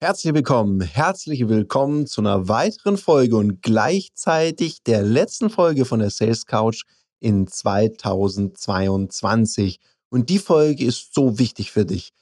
[0.00, 6.10] Herzlich willkommen, herzlich willkommen zu einer weiteren Folge und gleichzeitig der letzten Folge von der
[6.10, 6.84] Sales Couch
[7.18, 9.80] in 2022.
[10.08, 12.12] Und die Folge ist so wichtig für dich.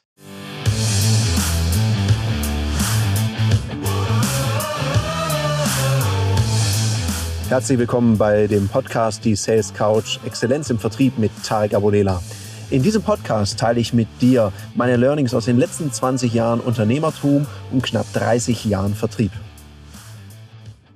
[7.51, 12.23] Herzlich willkommen bei dem Podcast Die Sales Couch Exzellenz im Vertrieb mit Tarek Abodela.
[12.69, 17.47] In diesem Podcast teile ich mit dir meine Learnings aus den letzten 20 Jahren Unternehmertum
[17.71, 19.31] und knapp 30 Jahren Vertrieb.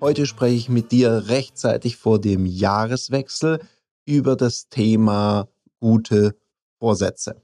[0.00, 3.60] Heute spreche ich mit dir rechtzeitig vor dem Jahreswechsel
[4.04, 5.46] über das Thema
[5.78, 6.34] gute
[6.80, 7.40] Vorsätze.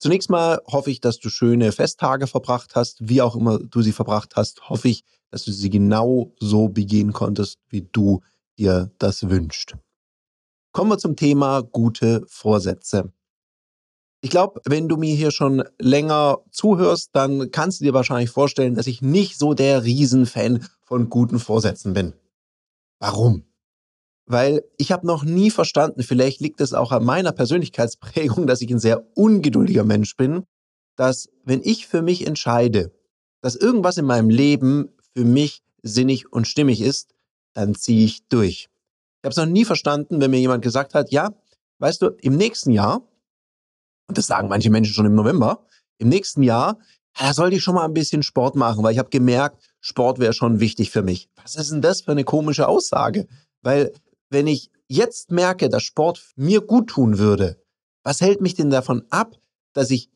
[0.00, 3.92] Zunächst mal hoffe ich, dass du schöne Festtage verbracht hast, wie auch immer du sie
[3.92, 8.20] verbracht hast, hoffe ich, dass du sie genau so begehen konntest, wie du
[8.58, 9.76] dir das wünschst.
[10.72, 13.12] Kommen wir zum Thema gute Vorsätze.
[14.22, 18.74] Ich glaube, wenn du mir hier schon länger zuhörst, dann kannst du dir wahrscheinlich vorstellen,
[18.74, 22.14] dass ich nicht so der Riesenfan von guten Vorsätzen bin.
[23.00, 23.44] Warum?
[24.26, 28.70] Weil ich habe noch nie verstanden, vielleicht liegt es auch an meiner Persönlichkeitsprägung, dass ich
[28.70, 30.44] ein sehr ungeduldiger Mensch bin,
[30.96, 32.92] dass wenn ich für mich entscheide,
[33.42, 37.14] dass irgendwas in meinem Leben für mich sinnig und stimmig ist,
[37.52, 38.70] dann ziehe ich durch.
[39.22, 41.32] Ich habe es noch nie verstanden, wenn mir jemand gesagt hat, ja,
[41.78, 43.02] weißt du, im nächsten Jahr,
[44.08, 45.64] und das sagen manche Menschen schon im November,
[45.98, 46.80] im nächsten Jahr,
[47.16, 50.32] da sollte ich schon mal ein bisschen Sport machen, weil ich habe gemerkt, Sport wäre
[50.32, 51.28] schon wichtig für mich.
[51.40, 53.28] Was ist denn das für eine komische Aussage?
[53.60, 53.92] Weil
[54.28, 57.62] wenn ich jetzt merke, dass Sport mir gut tun würde,
[58.02, 59.36] was hält mich denn davon ab,
[59.72, 60.10] dass ich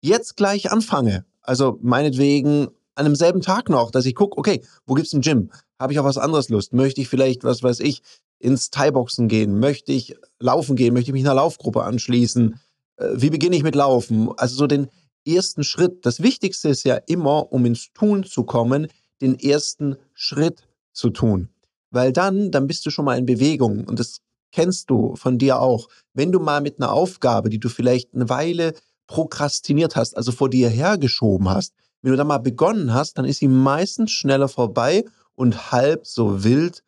[0.00, 1.24] jetzt gleich anfange?
[1.42, 5.50] Also meinetwegen an demselben Tag noch, dass ich gucke, okay, wo gibt's ein Gym?
[5.78, 6.72] Habe ich auf was anderes Lust?
[6.72, 8.02] Möchte ich vielleicht, was weiß ich,
[8.38, 9.58] ins Thai-Boxen gehen?
[9.58, 10.94] Möchte ich laufen gehen?
[10.94, 12.60] Möchte ich mich einer Laufgruppe anschließen?
[12.96, 14.30] Äh, wie beginne ich mit Laufen?
[14.36, 14.88] Also so den
[15.26, 16.04] ersten Schritt.
[16.06, 18.88] Das Wichtigste ist ja immer, um ins Tun zu kommen,
[19.20, 21.48] den ersten Schritt zu tun.
[21.90, 24.18] Weil dann, dann bist du schon mal in Bewegung und das
[24.52, 25.88] kennst du von dir auch.
[26.12, 28.74] Wenn du mal mit einer Aufgabe, die du vielleicht eine Weile
[29.06, 33.38] prokrastiniert hast, also vor dir hergeschoben hast, wenn du da mal begonnen hast, dann ist
[33.38, 35.04] sie meistens schneller vorbei
[35.36, 36.84] und halb so wild,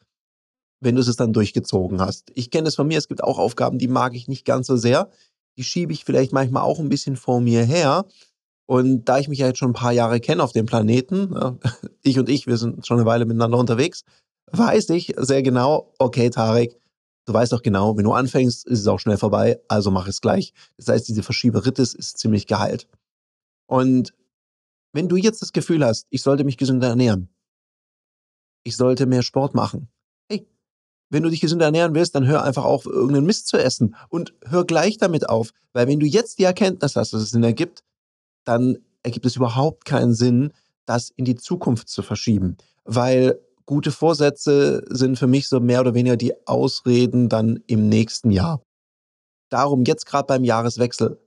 [0.80, 2.30] wenn du es dann durchgezogen hast.
[2.34, 4.76] Ich kenne es von mir, es gibt auch Aufgaben, die mag ich nicht ganz so
[4.76, 5.10] sehr.
[5.56, 8.04] Die schiebe ich vielleicht manchmal auch ein bisschen vor mir her.
[8.66, 11.34] Und da ich mich ja jetzt schon ein paar Jahre kenne auf dem Planeten,
[12.02, 14.04] ich und ich, wir sind schon eine Weile miteinander unterwegs,
[14.52, 16.78] weiß ich sehr genau, okay, Tarek,
[17.26, 20.20] du weißt doch genau, wenn du anfängst, ist es auch schnell vorbei, also mach es
[20.20, 20.52] gleich.
[20.76, 22.88] Das heißt, diese Verschieberitis ist ziemlich geheilt.
[23.66, 24.14] Und
[24.92, 27.28] wenn du jetzt das Gefühl hast, ich sollte mich gesünder ernähren,
[28.66, 29.88] ich sollte mehr Sport machen.
[30.28, 30.44] Hey,
[31.08, 34.34] wenn du dich gesünder ernähren willst, dann hör einfach auf, irgendeinen Mist zu essen und
[34.44, 35.52] hör gleich damit auf.
[35.72, 37.84] Weil wenn du jetzt die Erkenntnis hast, dass es Sinn ergibt,
[38.44, 40.52] dann ergibt es überhaupt keinen Sinn,
[40.84, 42.56] das in die Zukunft zu verschieben.
[42.84, 48.32] Weil gute Vorsätze sind für mich so mehr oder weniger die Ausreden dann im nächsten
[48.32, 48.60] Jahr.
[49.48, 51.20] Darum jetzt gerade beim Jahreswechsel,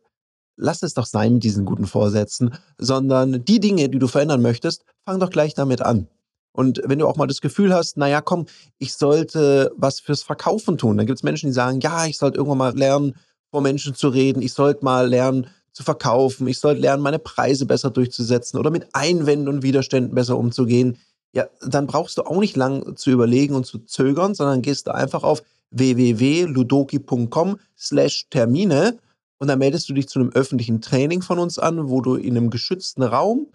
[0.58, 4.84] lass es doch sein mit diesen guten Vorsätzen, sondern die Dinge, die du verändern möchtest,
[5.06, 6.10] fang doch gleich damit an.
[6.52, 10.78] Und wenn du auch mal das Gefühl hast, naja, komm, ich sollte was fürs Verkaufen
[10.78, 13.16] tun, dann gibt es Menschen, die sagen, ja, ich sollte irgendwann mal lernen,
[13.52, 17.66] vor Menschen zu reden, ich sollte mal lernen zu verkaufen, ich sollte lernen, meine Preise
[17.66, 20.98] besser durchzusetzen oder mit Einwänden und Widerständen besser umzugehen.
[21.34, 24.94] Ja, dann brauchst du auch nicht lang zu überlegen und zu zögern, sondern gehst du
[24.94, 28.98] einfach auf www.ludoki.com slash Termine
[29.38, 32.36] und dann meldest du dich zu einem öffentlichen Training von uns an, wo du in
[32.36, 33.48] einem geschützten Raum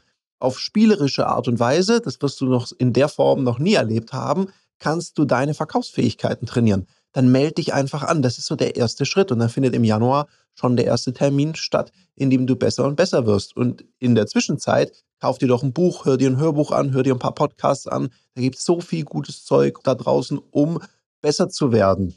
[0.45, 4.13] auf spielerische Art und Weise, das wirst du noch in der Form noch nie erlebt
[4.13, 6.87] haben, kannst du deine Verkaufsfähigkeiten trainieren.
[7.13, 8.23] Dann melde dich einfach an.
[8.23, 9.31] Das ist so der erste Schritt.
[9.31, 12.97] Und dann findet im Januar schon der erste Termin statt, in dem du besser und
[12.97, 13.57] besser wirst.
[13.57, 17.05] Und in der Zwischenzeit kauf dir doch ein Buch, hör dir ein Hörbuch an, hör
[17.05, 18.11] dir ein paar Podcasts an.
[18.35, 20.81] Da gibt es so viel gutes Zeug da draußen, um
[21.21, 22.15] besser zu werden.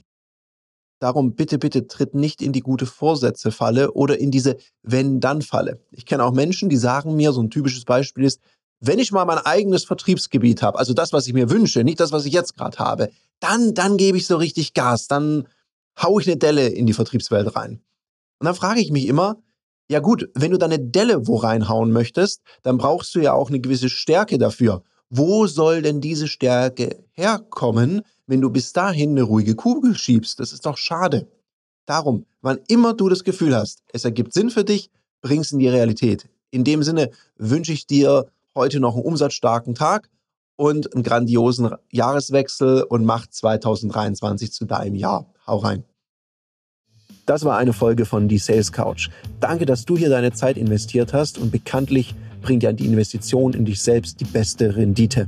[1.00, 5.80] Darum bitte, bitte tritt nicht in die gute Vorsätze-Falle oder in diese Wenn-Dann-Falle.
[5.92, 8.42] Ich kenne auch Menschen, die sagen mir, so ein typisches Beispiel ist,
[8.80, 12.12] wenn ich mal mein eigenes Vertriebsgebiet habe, also das, was ich mir wünsche, nicht das,
[12.12, 13.10] was ich jetzt gerade habe,
[13.40, 15.48] dann, dann gebe ich so richtig Gas, dann
[16.02, 17.82] haue ich eine Delle in die Vertriebswelt rein.
[18.40, 19.38] Und dann frage ich mich immer,
[19.90, 23.50] ja gut, wenn du da eine Delle wo reinhauen möchtest, dann brauchst du ja auch
[23.50, 24.84] eine gewisse Stärke dafür.
[25.10, 30.40] Wo soll denn diese Stärke herkommen, wenn du bis dahin eine ruhige Kugel schiebst.
[30.40, 31.28] Das ist doch schade.
[31.86, 34.92] Darum, wann immer du das Gefühl hast, es ergibt Sinn für dich,
[35.22, 36.30] bring's in die Realität.
[36.52, 40.10] In dem Sinne wünsche ich dir heute noch einen umsatzstarken Tag
[40.58, 45.26] und einen grandiosen Jahreswechsel und mach 2023 zu deinem Jahr.
[45.46, 45.84] Hau rein.
[47.26, 49.10] Das war eine Folge von Die Sales Couch.
[49.40, 53.66] Danke, dass du hier deine Zeit investiert hast und bekanntlich bringt ja die Investition in
[53.66, 55.28] dich selbst die beste Rendite.